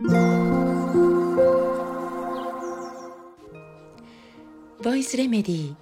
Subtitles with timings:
[0.00, 0.06] ボ
[4.94, 5.74] イスレメディー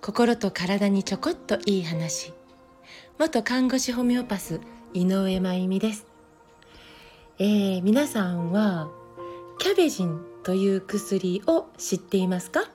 [0.00, 2.32] 心と体にちょこっといい話。
[3.18, 4.62] 元看護師ホメオパス
[4.94, 6.06] 井上真由美です、
[7.38, 8.88] えー、皆さんは
[9.58, 12.70] キャベジンという薬を知っていますか？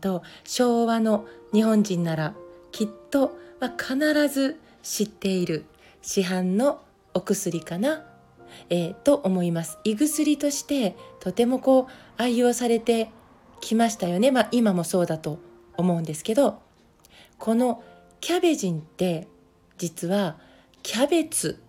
[0.00, 2.34] と昭和の日本人なら
[2.70, 3.96] きっとは必
[4.28, 5.64] ず知っている
[6.02, 6.82] 市販の
[7.14, 8.04] お薬かな、
[8.70, 9.78] えー、と思います。
[9.84, 13.10] 胃薬としてとてもこう愛用されて
[13.60, 14.30] きましたよね。
[14.30, 15.38] まあ今もそうだと
[15.76, 16.60] 思うんですけど
[17.38, 17.82] この
[18.20, 19.28] キャベジンって
[19.76, 20.36] 実は
[20.82, 21.60] キャベツ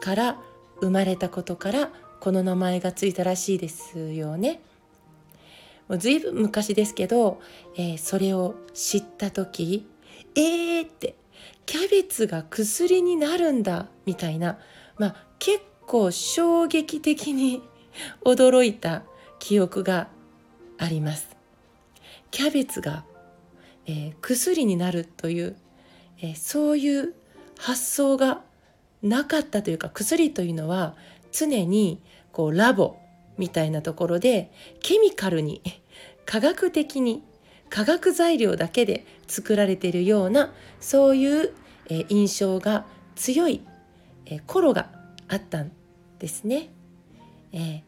[0.00, 0.40] から
[0.80, 4.60] 生まれたことからこの名前がついたらしいですよね。
[5.88, 7.40] もう随分昔ですけど、
[7.76, 9.86] えー、それを知った時
[10.34, 11.14] えーって
[11.66, 14.58] キャベツが薬になるんだみたいな、
[14.98, 17.62] まあ、結構衝撃的に
[18.24, 19.02] 驚いた
[19.38, 20.08] 記憶が
[20.78, 21.34] あります。
[22.30, 23.04] キャベツが、
[23.86, 25.56] えー、薬になるという、
[26.20, 27.14] えー、そういう
[27.58, 28.42] 発想が
[29.02, 30.96] なかったというか薬というのは
[31.30, 32.00] 常に
[32.32, 32.96] こうラボ
[33.38, 35.62] みたいなところでケミカルに
[36.26, 37.22] 科学的に
[37.68, 41.52] 化学材料だけで作られているようなそういう、
[41.88, 43.62] え、印象が強い、
[44.26, 44.90] え、頃が
[45.28, 45.72] あったん
[46.24, 46.70] ですね。
[47.52, 47.80] えー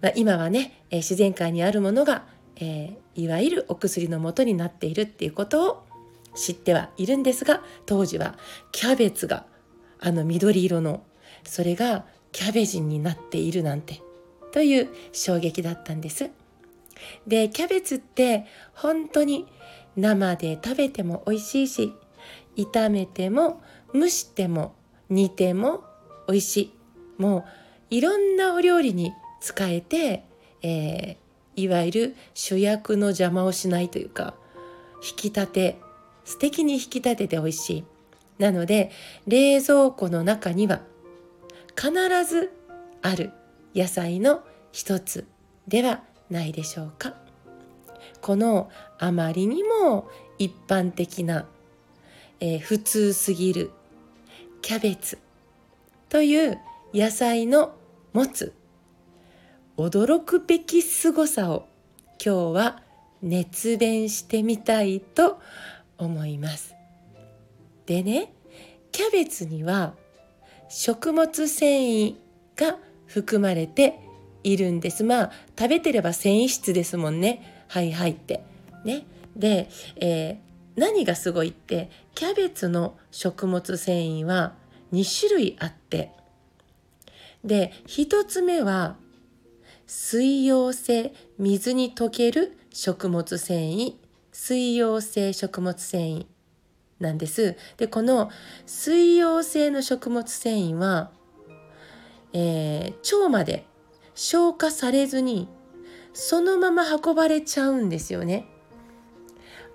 [0.00, 2.24] まあ、今はね、え自然界にあるものが、
[2.56, 5.86] えいわゆるお薬の元になっているっていうことを
[6.36, 8.36] 知ってはいるんですが当時は
[8.70, 9.44] キャベツが
[10.00, 11.02] あの緑色の
[11.42, 14.02] それがキャベジンになっているなんて
[14.52, 16.30] という衝撃だったんです。
[17.26, 19.46] でキャベツって本当に
[19.96, 21.92] 生で食べても美味しいし
[22.56, 23.60] 炒めても
[23.92, 24.74] 蒸しても
[25.08, 25.82] 煮ても
[26.28, 26.72] 美味しい
[27.18, 27.44] もう
[27.94, 30.24] いろんなお料理に使えて、
[30.62, 34.34] えー、いわゆる主役の邪魔をしないというか
[34.96, 35.78] 引き立て
[36.24, 37.84] 素敵に引き立てて美味しい。
[38.40, 38.90] なので
[39.28, 40.80] 冷蔵庫の中には
[41.76, 41.92] 必
[42.24, 42.52] ず
[43.00, 43.30] ある
[43.76, 44.42] 野菜の
[44.72, 45.28] 一つ
[45.68, 47.14] ではないでしょうか。
[48.20, 51.46] このあまりにも一般的な、
[52.40, 53.70] えー、普通すぎる
[54.62, 55.16] キャベツ
[56.08, 56.58] という
[56.92, 57.76] 野菜の
[58.14, 58.54] 持つ。
[59.76, 61.66] 驚くべき凄さを
[62.24, 62.82] 今日は
[63.22, 65.40] 熱弁してみたいと
[65.98, 66.76] 思います。
[67.86, 68.32] でね
[68.92, 69.94] キャベツには
[70.68, 72.14] 食物繊維
[72.56, 73.98] が含まれて
[74.44, 75.02] いるんです。
[75.02, 77.64] まあ食べてれば繊維質ですもんね。
[77.66, 78.44] はいはいって。
[78.84, 79.04] ね。
[79.34, 84.54] で、えー、何がすごいってキャベツの食物繊維は
[84.92, 86.12] 2種類あって。
[87.44, 88.96] で1つ目は
[89.86, 93.94] 水溶性水に溶ける食物繊維
[94.32, 96.26] 水溶性食物繊維
[97.00, 97.56] なんです。
[97.76, 98.30] でこの
[98.66, 101.10] 水溶性の食物繊維は、
[102.32, 103.66] えー、腸まで
[104.14, 105.48] 消化されずに
[106.12, 108.46] そのまま運ばれちゃうんですよね。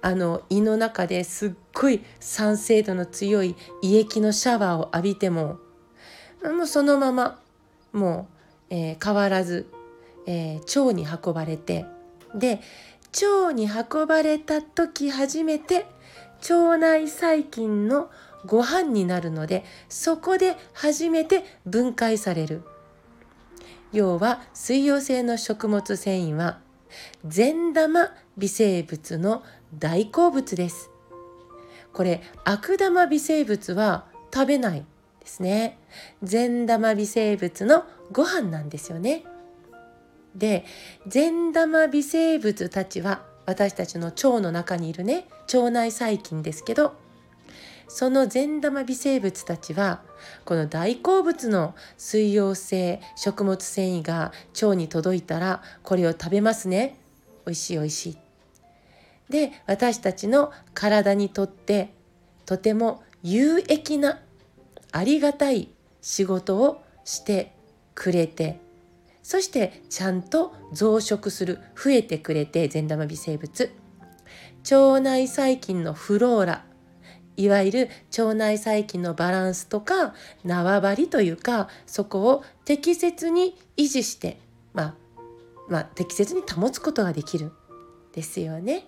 [0.02, 5.60] あの胃の中ですっごい酸性度の強い胃液のシャワーを浴びても
[6.42, 7.42] もうそのまま
[7.94, 8.28] も
[8.72, 9.68] う、えー、変わらず、
[10.26, 11.86] えー、腸に運ばれて
[12.36, 12.62] で
[13.14, 15.86] 腸に運ばれた時初めて
[16.42, 18.10] 腸内細菌の
[18.46, 22.64] ご飯になるのでそこで初めて分解される。
[23.92, 26.60] 要は水溶性の食物繊維は
[27.26, 29.44] 善玉微生物の
[29.78, 30.92] 大好物です。
[31.92, 34.86] これ悪玉微生物は食べない
[35.20, 35.78] ですね。
[36.24, 39.24] 善玉微生物のご飯なんですよね。
[40.36, 40.66] で
[41.08, 46.94] 善玉微生物たちは私たちの腸の中にいるね腸内細菌ですけど
[47.88, 50.02] その善玉微生物たちは
[50.46, 57.00] この大好物の水溶性食物繊維が腸に届いたらこれを食べますね
[57.48, 58.18] 美味しい美味しい。
[59.32, 61.94] で私たちの体にとって
[62.46, 64.20] とても有益な
[64.92, 65.70] ありがたい
[66.02, 67.54] 仕事をして
[67.96, 68.60] くれて
[69.24, 73.72] そしてちゃんと増殖する増えてくれて善玉微生物
[74.64, 76.66] 腸内細菌のフローラ
[77.40, 80.14] いわゆる腸内細菌のバランスとか
[80.44, 84.42] 縄張りというかそこを適切に維持して、
[84.74, 84.96] まあ、
[85.70, 87.54] まあ、適切に保つことができる
[88.14, 88.88] ですよね。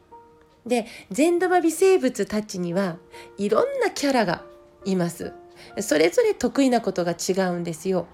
[0.66, 2.98] で善玉微生物たちには
[3.38, 4.44] いろんなキャラが
[4.84, 5.34] います。
[5.80, 8.08] それぞれ得意なことが違うんですよ。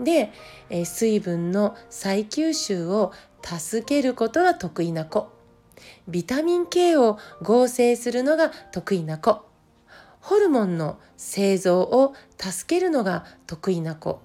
[0.00, 0.32] で、
[0.68, 3.12] え水分の再吸収を
[3.42, 5.28] 助けることが得意な子。
[6.08, 9.44] ビタミン K を合成するのが得意な子。
[10.20, 14.20] ホルモンの製造を助けるのが得意な子。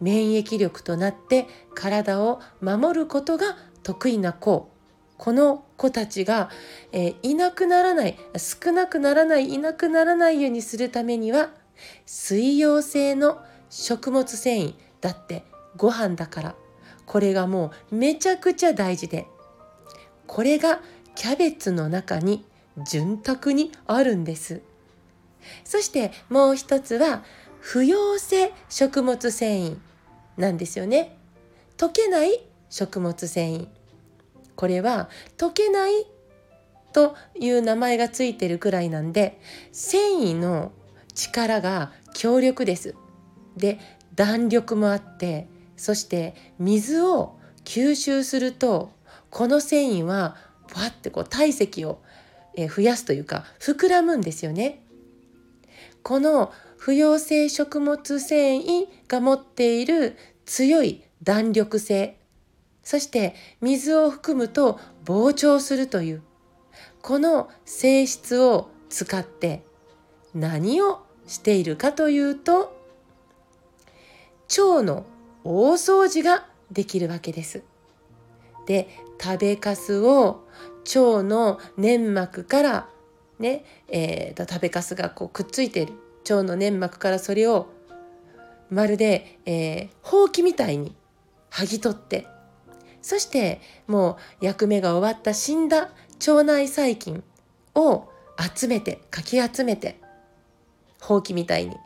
[0.00, 4.68] 免疫力となって体を守ることが得意な子。
[5.16, 6.48] この子たちが、
[6.92, 11.50] えー、いなくならない少なくならないいなくならないようにするためには
[12.06, 15.44] 水溶性の食物繊維だって
[15.76, 16.54] ご飯だから。
[17.06, 19.26] これがもうめちゃくちゃ大事で。
[20.26, 20.80] これが
[21.14, 22.44] キャベツの中に
[22.86, 24.60] 潤沢にあるんです。
[25.64, 27.24] そしてもう一つは
[27.60, 29.76] 不溶性食物繊維
[30.36, 31.16] なんですよね。
[31.76, 32.40] 溶けない
[32.70, 33.68] 食物繊維。
[34.54, 36.06] これは溶けない
[36.92, 39.40] という名前がついてるくらいなんで
[39.72, 40.72] 繊維の
[41.18, 42.94] 力が強力です
[43.56, 43.78] で
[44.14, 48.90] 弾力もあってそして水を吸収すると
[49.30, 50.36] この繊維は
[50.74, 52.00] わってこう体積を
[52.56, 54.82] 増やすというか膨らむんですよね。
[56.02, 60.16] この不溶性食物繊維が持っている
[60.46, 62.18] 強い弾力性
[62.82, 66.22] そして水を含むと膨張するという
[67.02, 69.62] この性質を使って
[70.34, 72.76] 何をしているかというと
[74.58, 75.04] 腸の
[75.44, 77.62] 大掃除ができるわけです。
[78.66, 78.88] で
[79.20, 80.44] 食べかすを
[80.94, 82.88] 腸の粘膜から
[83.38, 87.68] ね、えーと、食べかすがこうくっついている腸の粘膜からそれを
[88.70, 90.94] まるで、えー、ほうきみたいに
[91.50, 92.26] 剥ぎ取って
[93.00, 95.90] そしてもう役目が終わった死んだ
[96.26, 97.22] 腸内細菌
[97.74, 98.08] を
[98.54, 99.98] 集めてかき集めて
[101.00, 101.76] ほうきみたいに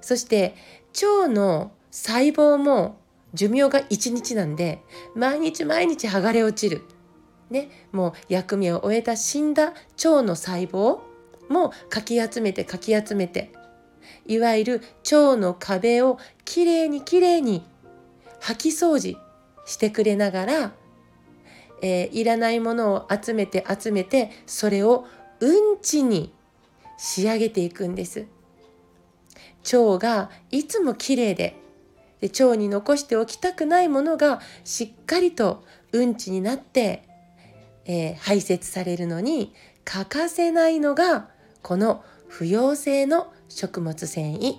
[0.00, 0.54] そして
[1.02, 2.98] 腸の細胞も
[3.34, 4.82] 寿命が1日なんで
[5.14, 6.82] 毎日毎日剥がれ落ちる。
[7.50, 11.00] ね、もう役目を終えた死んだ腸の細胞
[11.50, 13.52] もかき集めてかき集めて
[14.26, 17.62] いわゆる腸の壁をきれいにきれいに
[18.40, 19.18] 掃き掃除
[19.66, 20.72] してくれながら、
[21.82, 25.06] えー、いらないものを集めて集めてそれを
[25.40, 26.32] うんちに
[26.96, 28.26] 仕上げていくんです。
[29.64, 31.56] 腸がいつもきれいで
[32.20, 37.02] で腸に残しておきたくないものがしっかりとうんちになって、
[37.84, 39.52] えー、排泄されるのに
[39.84, 41.28] 欠かせないのが
[41.62, 44.54] この不溶性の食物繊維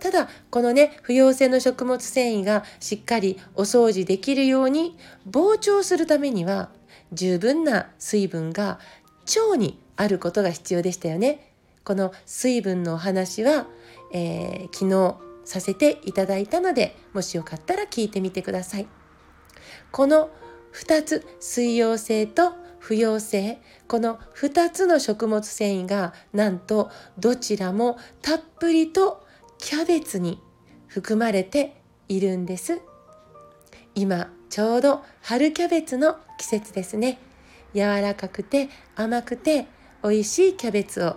[0.00, 4.96] ただこのね不溶性の食物繊維がしっかりお掃除できるように
[5.30, 6.70] 膨張するためには
[7.12, 8.78] 十分な水分が
[9.36, 11.52] 腸にあることが必要でしたよね。
[11.84, 13.66] この水分のお話は、
[14.12, 18.88] えー、昨日させていただいたのでもしよかったら聞いてみてください。
[19.90, 20.30] この
[20.72, 29.26] 2つ水溶性と不溶性この2つの食物繊維がなんとどちらもたっぷりと
[29.58, 30.40] キャベツに
[30.86, 31.76] 含まれて
[32.08, 32.80] いるんです
[33.94, 37.18] 今ちょうど春キャベツの季節ですね
[37.74, 39.66] 柔らかくて甘くて
[40.02, 41.16] 美味しいキャベツを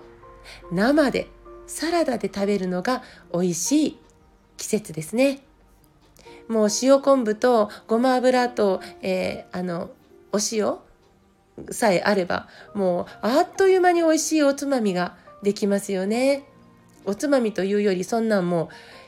[0.72, 1.28] 生で
[1.68, 4.00] サラダで食べるのが美味しい
[4.58, 5.40] 季節ですね。
[6.48, 9.92] もう塩昆布とごま油と、えー、あの
[10.32, 10.78] お塩
[11.72, 16.46] さえあればもうあっという間に美味しいおつまみができますよね。
[17.06, 18.68] おつまみというよりそんなんもう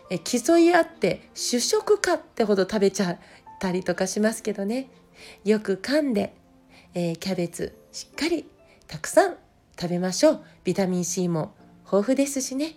[0.09, 3.17] え競い合って主食かってほど食べちゃっ
[3.59, 4.89] たりとかしますけどね。
[5.43, 6.35] よく噛んで、
[6.93, 8.45] えー、キャベツしっかり
[8.87, 9.35] たくさん
[9.79, 10.41] 食べましょう。
[10.63, 11.53] ビタミン C も。
[11.85, 12.75] 豊富ですしね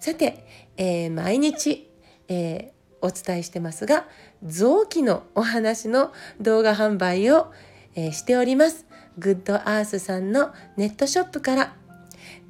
[0.00, 1.90] さて、えー、毎日、
[2.28, 4.06] えー、お伝えしてますが
[4.44, 7.52] 臓器のお話の動画販売を
[7.94, 8.86] えー、しております。
[9.18, 11.76] グッドアースさんのネットショップから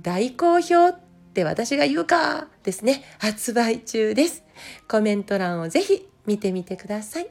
[0.00, 1.00] 大好評っ
[1.34, 4.44] て私が言うかですね、発売中です。
[4.88, 7.30] コメント欄をぜひ見てみてください。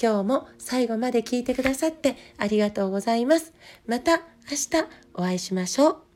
[0.00, 3.52] 今日も最後まで聞いてくださってありがとうございます。
[3.86, 4.18] また
[4.50, 4.70] 明日
[5.14, 6.11] お会いしましょう。